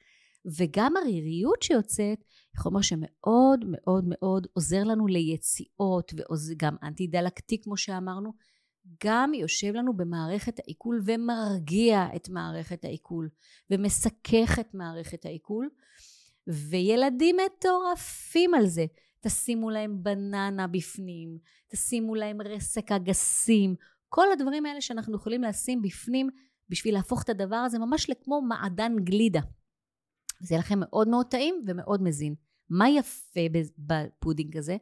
[0.58, 2.24] וגם הריריות שיוצאת,
[2.64, 6.12] לומר שמאוד מאוד מאוד עוזר לנו ליציאות,
[6.50, 8.32] וגם אנטי דלקתי כמו שאמרנו,
[9.04, 13.28] גם יושב לנו במערכת העיכול ומרגיע את מערכת העיכול,
[13.70, 15.68] ומשכך את מערכת העיכול,
[16.46, 18.86] וילדים מטורפים על זה.
[19.20, 23.74] תשימו להם בננה בפנים, תשימו להם רסק אגסים,
[24.08, 26.28] כל הדברים האלה שאנחנו יכולים לשים בפנים
[26.68, 29.40] בשביל להפוך את הדבר הזה ממש לכמו מעדן גלידה.
[30.40, 32.34] זה יהיה לכם מאוד מאוד טעים ומאוד מזין.
[32.70, 33.40] מה יפה
[33.78, 34.76] בפודינג הזה?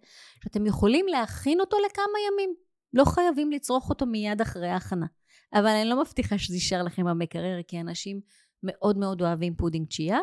[0.44, 2.54] שאתם יכולים להכין אותו לכמה ימים.
[2.92, 5.06] לא חייבים לצרוך אותו מיד אחרי ההכנה.
[5.54, 8.20] אבל אני לא מבטיחה שזה יישאר לכם במקרר, כי אנשים
[8.62, 10.18] מאוד מאוד אוהבים פודינג צ'יה.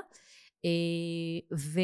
[0.66, 1.80] אה, ו...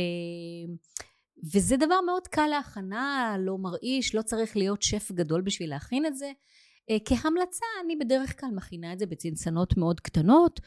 [1.54, 6.17] וזה דבר מאוד קל להכנה, לא מרעיש, לא צריך להיות שף גדול בשביל להכין את
[6.17, 6.32] זה.
[6.89, 10.60] אה, כהמלצה אני בדרך כלל מכינה את זה בצנצנות מאוד קטנות,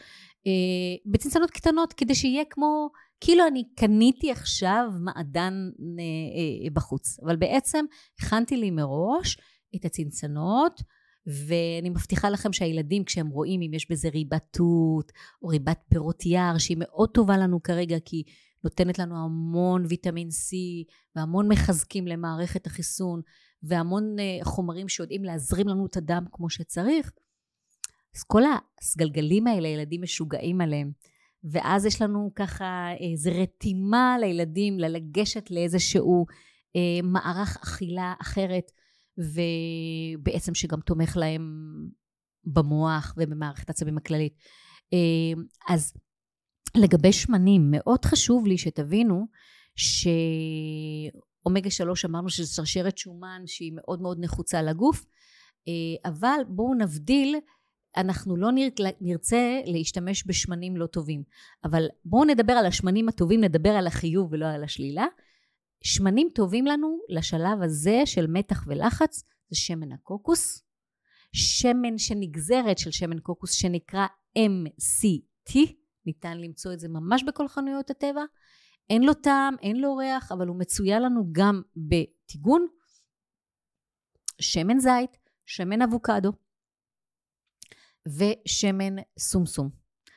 [0.47, 5.55] אה, בצנצנות קטנות כדי שיהיה כמו, כאילו אני קניתי עכשיו מעדן
[5.99, 7.85] אה, בחוץ, אבל בעצם
[8.21, 9.37] הכנתי לי מראש
[9.77, 10.81] את הצנצנות
[11.27, 16.59] ואני מבטיחה לכם שהילדים כשהם רואים אם יש בזה ריבת תות או ריבת פירות יער
[16.59, 18.23] שהיא מאוד טובה לנו כרגע כי
[18.65, 20.57] נותנת לנו המון ויטמין C
[21.17, 23.21] והמון מחזקים למערכת החיסון
[23.63, 27.13] והמון אה, חומרים שיודעים להזרים לנו את הדם כמו שצריך.
[28.17, 28.43] אז כל
[28.81, 30.93] הסגלגלים האלה, ילדים משוגעים עליהם.
[31.45, 36.27] ואז יש לנו ככה איזו רתימה לילדים ללגשת לאיזשהו
[36.77, 38.71] אה, מערך אכילה אחרת,
[39.19, 41.43] ובעצם שגם תומך להם
[42.45, 44.35] במוח ובמערכת העצבים הכללית.
[44.93, 45.93] אה, אז
[46.77, 49.27] לגבי שמנים, מאוד חשוב לי שתבינו
[49.77, 50.09] ש...
[51.47, 55.05] אומגה 3 אמרנו שזו שרשרת שומן שהיא מאוד מאוד נחוצה לגוף,
[55.69, 57.37] אה, אבל בואו נבדיל,
[57.97, 58.49] אנחנו לא
[59.01, 61.23] נרצה להשתמש בשמנים לא טובים,
[61.65, 65.07] אבל בואו נדבר על השמנים הטובים, נדבר על החיוב ולא על השלילה.
[65.83, 70.63] שמנים טובים לנו לשלב הזה של מתח ולחץ זה שמן הקוקוס,
[71.33, 74.07] שמן שנגזרת של שמן קוקוס שנקרא
[74.39, 75.59] MCT,
[76.07, 78.23] ניתן למצוא את זה ממש בכל חנויות הטבע,
[78.91, 82.67] אין לו טעם, אין לו ריח, אבל הוא מצויה לנו גם בטיגון,
[84.41, 86.33] שמן זית, שמן אבוקדו
[88.07, 89.71] ושמן סומסום,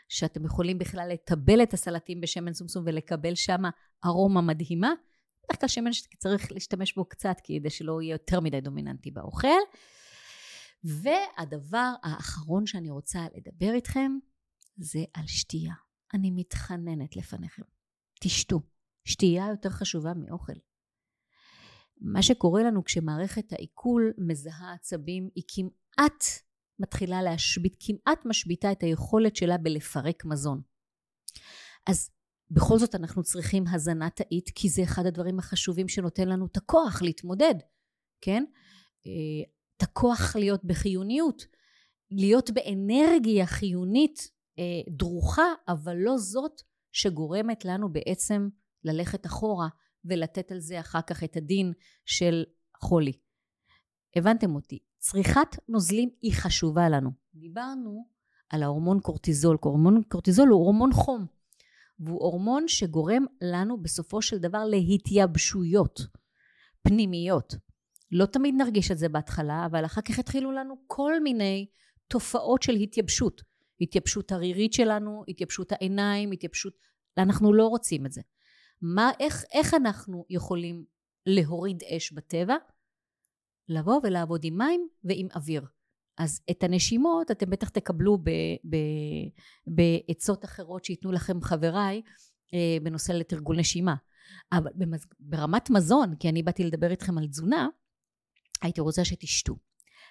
[0.10, 3.62] שאתם יכולים בכלל לטבל את הסלטים בשמן סומסום ולקבל שם
[4.06, 4.94] ארומה מדהימה.
[5.44, 9.48] בדרך כלל שמן שצריך להשתמש בו קצת כדי שלא יהיה יותר מדי דומיננטי באוכל.
[10.84, 14.12] והדבר האחרון שאני רוצה לדבר איתכם
[14.78, 15.74] זה על שתייה.
[16.14, 17.64] אני מתחננת לפניכם.
[18.22, 18.62] תשתו.
[19.06, 20.54] שתייה יותר חשובה מאוכל.
[22.02, 26.24] מה שקורה לנו כשמערכת העיכול מזהה עצבים היא כמעט
[26.80, 30.62] מתחילה להשבית, כמעט משביתה את היכולת שלה בלפרק מזון.
[31.88, 32.10] אז
[32.52, 37.02] בכל זאת אנחנו צריכים הזנה תאית כי זה אחד הדברים החשובים שנותן לנו את הכוח
[37.02, 37.56] להתמודד,
[38.22, 38.44] כן?
[39.08, 39.12] אה,
[39.78, 41.46] את הכוח להיות בחיוניות,
[42.12, 44.32] להיות באנרגיה חיונית
[44.90, 48.50] דרוכה, אבל לא זאת שגורמת לנו בעצם
[48.84, 49.68] ללכת אחורה
[50.06, 51.74] ולתת על זה אחר כך את הדין
[52.06, 52.44] של
[52.82, 53.14] חולי.
[54.16, 54.80] הבנתם אותי.
[55.00, 57.10] צריכת נוזלים היא חשובה לנו.
[57.34, 58.08] דיברנו
[58.50, 59.58] על ההורמון קורטיזול.
[59.62, 61.26] הורמון קורטיזול הוא הורמון חום,
[62.00, 66.00] והוא הורמון שגורם לנו בסופו של דבר להתייבשויות
[66.82, 67.56] פנימיות.
[68.12, 71.68] לא תמיד נרגיש את זה בהתחלה, אבל אחר כך התחילו לנו כל מיני
[72.08, 73.42] תופעות של התייבשות.
[73.82, 76.74] התייבשות הרירית שלנו, התייבשות העיניים, התייבשות...
[77.18, 78.22] אנחנו לא רוצים את זה.
[78.82, 80.86] מה, איך, איך אנחנו יכולים
[81.26, 82.56] להוריד אש בטבע?
[83.70, 85.66] לבוא ולעבוד עם מים ועם אוויר.
[86.18, 88.18] אז את הנשימות אתם בטח תקבלו
[89.68, 92.02] בעצות אחרות שייתנו לכם חבריי
[92.54, 93.96] אה, בנושא לתרגול נשימה.
[94.52, 94.72] אבל
[95.20, 97.68] ברמת מזון, כי אני באתי לדבר איתכם על תזונה,
[98.62, 99.56] הייתי רוצה שתשתו.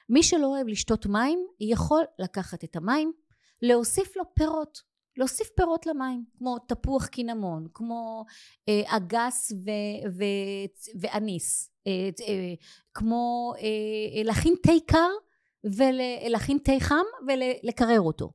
[0.09, 3.13] מי שלא אוהב לשתות מים, יכול לקחת את המים,
[3.63, 4.97] להוסיף לו פירות.
[5.17, 8.25] להוסיף פירות למים, כמו תפוח קינמון, כמו
[8.69, 12.55] אה, אגס ו- ו- ואניס, אה, אה,
[12.95, 15.11] כמו אה, להכין תה קר
[15.65, 18.33] ולהכין תה חם ולקרר אותו.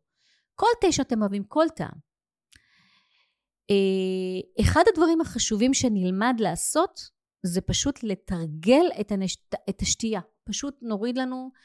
[0.55, 2.11] כל תה שאתם אוהבים, כל טעם.
[3.69, 6.99] אה, אחד הדברים החשובים שנלמד לעשות
[7.43, 9.37] זה פשוט לתרגל את, הנש...
[9.69, 10.21] את השתייה.
[10.43, 11.59] פשוט נוריד לנו אה,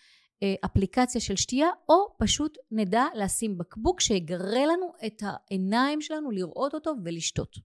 [0.64, 6.92] אפליקציה של שתייה, או פשוט נדע לשים בקבוק שיגרה לנו את העיניים שלנו לראות אותו
[7.05, 7.57] ולשתות.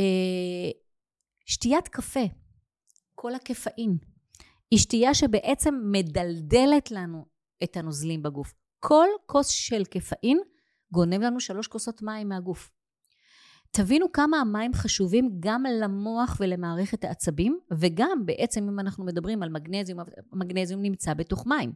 [0.00, 0.70] אה,
[1.46, 2.24] שתיית קפה,
[3.14, 3.98] כל הקפאין,
[4.70, 7.26] היא שתייה שבעצם מדלדלת לנו
[7.64, 8.54] את הנוזלים בגוף.
[8.78, 10.38] כל כוס של קפאין
[10.92, 12.70] גונב לנו שלוש כוסות מים מהגוף.
[13.76, 19.98] תבינו כמה המים חשובים גם למוח ולמערכת העצבים, וגם בעצם אם אנחנו מדברים על מגנזיום,
[20.32, 21.72] מגנזיום נמצא בתוך מים.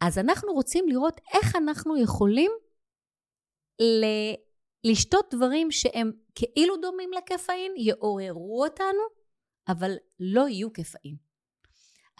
[0.00, 2.50] אז אנחנו רוצים לראות איך אנחנו יכולים
[3.80, 4.34] ל-
[4.90, 9.02] לשתות דברים שהם כאילו דומים לקפאין, יעוררו אותנו,
[9.68, 11.16] אבל לא יהיו קפאין.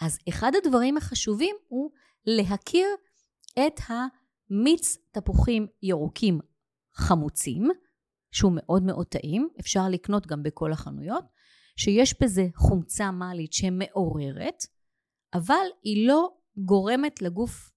[0.01, 1.91] אז אחד הדברים החשובים הוא
[2.25, 2.87] להכיר
[3.59, 6.39] את המיץ תפוחים ירוקים
[6.93, 7.69] חמוצים,
[8.35, 11.25] שהוא מאוד מאוד טעים, אפשר לקנות גם בכל החנויות,
[11.77, 14.63] שיש בזה חומצה מאלית שמעוררת,
[15.33, 17.71] אבל היא לא גורמת לגוף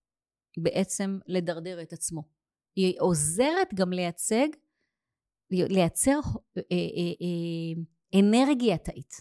[0.63, 2.23] בעצם לדרדר את עצמו.
[2.77, 4.49] היא עוזרת גם לייצג,
[5.51, 6.21] לייצר
[6.57, 9.13] אה, אה, אה, אנרגיה תאית.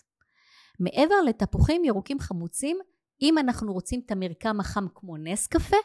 [0.80, 2.78] מעבר לתפוחים ירוקים חמוצים,
[3.22, 5.78] אם אנחנו רוצים את המרקם החם כמו נס קפה,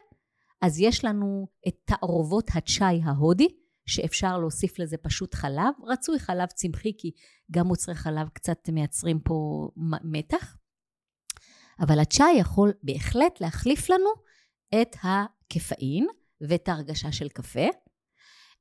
[0.63, 3.62] אז יש לנו את תערובות הצ'אי ההודי,
[3.95, 7.11] שאפשר להוסיף לזה פשוט חלב, רצוי חלב צמחי כי
[7.51, 9.69] גם מוצרי חלב קצת מייצרים פה
[10.05, 10.57] מתח,
[11.81, 14.11] אבל הצ'אי יכול בהחלט להחליף לנו
[14.83, 16.07] את הקפאין
[16.41, 17.69] ואת ההרגשה של קפה.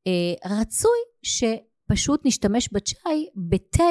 [0.07, 3.83] אה, רצוי שפשוט נשתמש בצ'אי בתה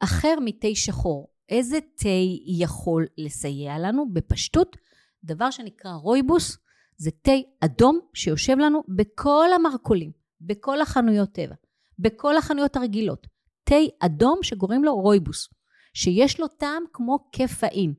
[0.00, 1.34] אחר מתה שחור.
[1.48, 2.08] איזה תה
[2.46, 4.12] יכול לסייע לנו?
[4.12, 4.76] בפשטות,
[5.24, 6.58] דבר שנקרא רויבוס,
[6.96, 10.23] זה תה אדום שיושב לנו בכל המרכולים.
[10.40, 11.54] בכל החנויות טבע,
[11.98, 13.26] בכל החנויות הרגילות,
[13.64, 15.48] תה אדום שקוראים לו רויבוס,
[15.94, 17.94] שיש לו טעם כמו קפאין.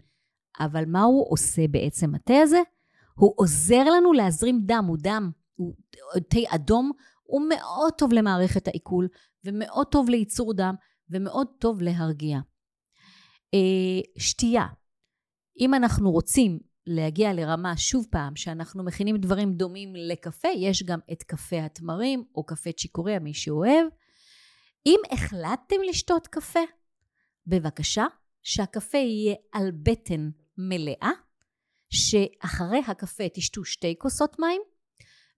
[0.59, 2.59] אבל מה הוא עושה בעצם התה הזה?
[3.15, 5.73] הוא עוזר לנו להזרים דם, הוא דם, הוא
[6.29, 6.91] תה אדום,
[7.23, 9.07] הוא מאוד טוב למערכת העיכול,
[9.45, 10.75] ומאוד טוב לייצור דם,
[11.09, 12.39] ומאוד טוב להרגיע.
[13.53, 14.65] אה, שתייה.
[15.59, 21.23] אם אנחנו רוצים להגיע לרמה, שוב פעם, שאנחנו מכינים דברים דומים לקפה, יש גם את
[21.23, 23.87] קפה התמרים או קפה צ'יקוריה, מי שאוהב.
[24.85, 26.59] אם החלטתם לשתות קפה,
[27.47, 28.05] בבקשה,
[28.43, 31.11] שהקפה יהיה על בטן מלאה,
[31.89, 34.61] שאחרי הקפה תשתו שתי כוסות מים,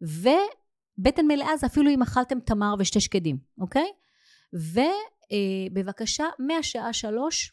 [0.02, 3.92] ובטן מלאה זה אפילו אם אכלתם תמר ושתי שקדים, אוקיי?
[4.54, 7.52] ובבקשה, מהשעה שלוש,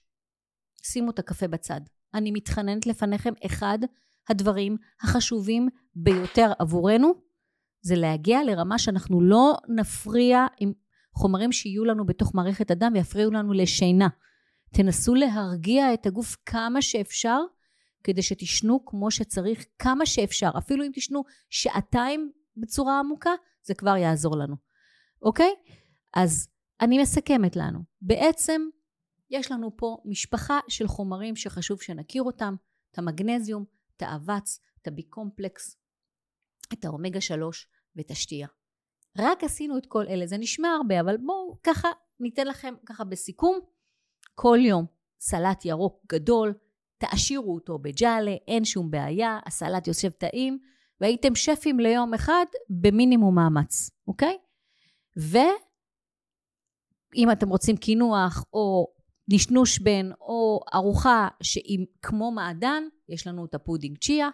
[0.82, 1.80] שימו את הקפה בצד.
[2.14, 3.78] אני מתחננת לפניכם, אחד
[4.28, 7.14] הדברים החשובים ביותר עבורנו
[7.82, 10.72] זה להגיע לרמה שאנחנו לא נפריע עם
[11.14, 14.08] חומרים שיהיו לנו בתוך מערכת הדם ויפריעו לנו לשינה.
[14.74, 17.38] תנסו להרגיע את הגוף כמה שאפשר
[18.04, 20.50] כדי שתשנו כמו שצריך כמה שאפשר.
[20.58, 23.30] אפילו אם תשנו שעתיים בצורה עמוקה,
[23.62, 24.56] זה כבר יעזור לנו.
[25.22, 25.54] אוקיי?
[26.14, 26.48] אז
[26.80, 27.78] אני מסכמת לנו.
[28.02, 28.62] בעצם
[29.34, 32.54] יש לנו פה משפחה של חומרים שחשוב שנכיר אותם,
[32.92, 33.64] את המגנזיום,
[33.96, 35.76] את האבץ, את הביקומפלקס,
[36.72, 38.48] את האומגה 3 ואת השתייה.
[39.18, 41.88] רק עשינו את כל אלה, זה נשמע הרבה, אבל בואו ככה
[42.20, 43.60] ניתן לכם ככה בסיכום,
[44.34, 44.86] כל יום
[45.20, 46.54] סלט ירוק גדול,
[46.98, 50.58] תעשירו אותו בג'אלה, אין שום בעיה, הסלט יושב טעים,
[51.00, 54.38] והייתם שפים ליום אחד במינימום מאמץ, אוקיי?
[55.16, 55.48] ואם
[57.32, 58.93] אתם רוצים קינוח או
[59.28, 64.28] נשנוש בין או ארוחה שהיא כמו מעדן, יש לנו את הפודינג צ'יה.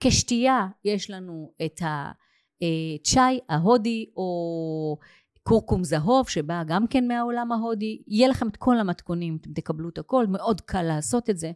[0.00, 4.98] כשתייה יש לנו את הצ'אי ההודי או
[5.42, 8.02] קורקום זהוב שבא גם כן מהעולם ההודי.
[8.06, 11.52] יהיה לכם את כל המתכונים, אתם תקבלו את הכל, מאוד קל לעשות את זה.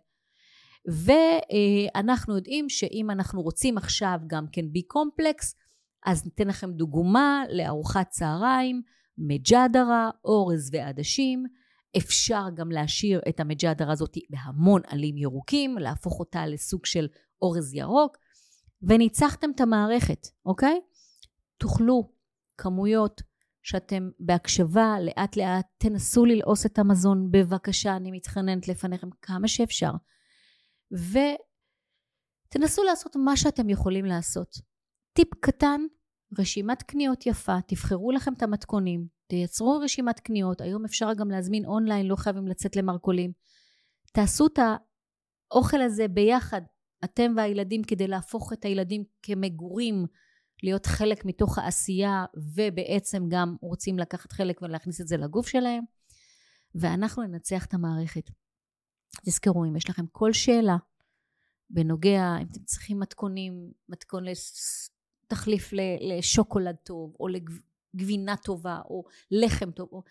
[0.87, 5.57] ואנחנו יודעים שאם אנחנו רוצים עכשיו גם כן B complex,
[6.07, 8.83] אז ניתן לכם דוגמה לארוחת צהריים,
[9.19, 11.45] מג'דרה, אורז ועדשים.
[11.97, 17.09] אפשר גם להשאיר את המג'אדר הזאת בהמון עלים ירוקים, להפוך אותה לסוג של
[17.43, 18.17] אורז ירוק,
[18.83, 20.81] וניצחתם את המערכת, אוקיי?
[21.57, 22.13] תאכלו
[22.59, 23.23] כמויות
[23.63, 29.91] שאתם בהקשבה, לאט לאט תנסו ללעוס את המזון, בבקשה, אני מתחננת לפניכם כמה שאפשר.
[32.49, 34.57] ותנסו לעשות מה שאתם יכולים לעשות.
[35.13, 35.81] טיפ קטן,
[36.39, 42.07] רשימת קניות יפה, תבחרו לכם את המתכונים, תייצרו רשימת קניות, היום אפשר גם להזמין אונליין,
[42.07, 43.33] לא חייבים לצאת למרכולים.
[44.13, 44.59] תעשו את
[45.51, 46.63] האוכל הזה ביחד,
[47.05, 50.07] אתם והילדים, כדי להפוך את הילדים כמגורים,
[50.63, 52.25] להיות חלק מתוך העשייה,
[52.55, 55.85] ובעצם גם רוצים לקחת חלק ולהכניס את זה לגוף שלהם,
[56.75, 58.31] ואנחנו ננצח את המערכת.
[59.27, 60.77] תזכרו, אם יש לכם כל שאלה
[61.71, 64.25] בנוגע, אם אתם צריכים מתכונים, מתכון
[65.33, 65.71] תחליף
[66.01, 70.03] לשוקולד טוב, או לגבינה טובה, או לחם טוב, או...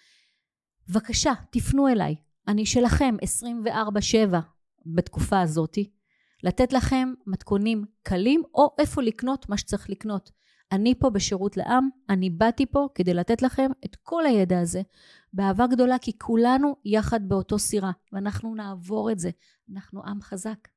[0.89, 2.15] בבקשה, תפנו אליי.
[2.47, 3.15] אני שלכם
[4.33, 4.35] 24-7
[4.85, 5.91] בתקופה הזאתי.
[6.43, 10.31] לתת לכם מתכונים קלים, או איפה לקנות מה שצריך לקנות.
[10.71, 14.81] אני פה בשירות לעם, אני באתי פה כדי לתת לכם את כל הידע הזה,
[15.33, 19.29] באהבה גדולה, כי כולנו יחד באותו סירה, ואנחנו נעבור את זה.
[19.73, 20.67] אנחנו עם חזק.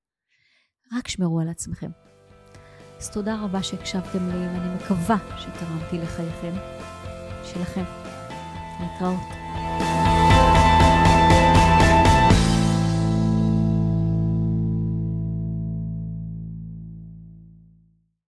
[0.92, 2.13] רק שמרו על עצמכם.
[3.00, 6.52] אז תודה רבה שהקשבתם לי, ואני מקווה שתרמתי לחייכם,
[7.44, 7.84] שלכם.
[8.80, 9.63] להתראות.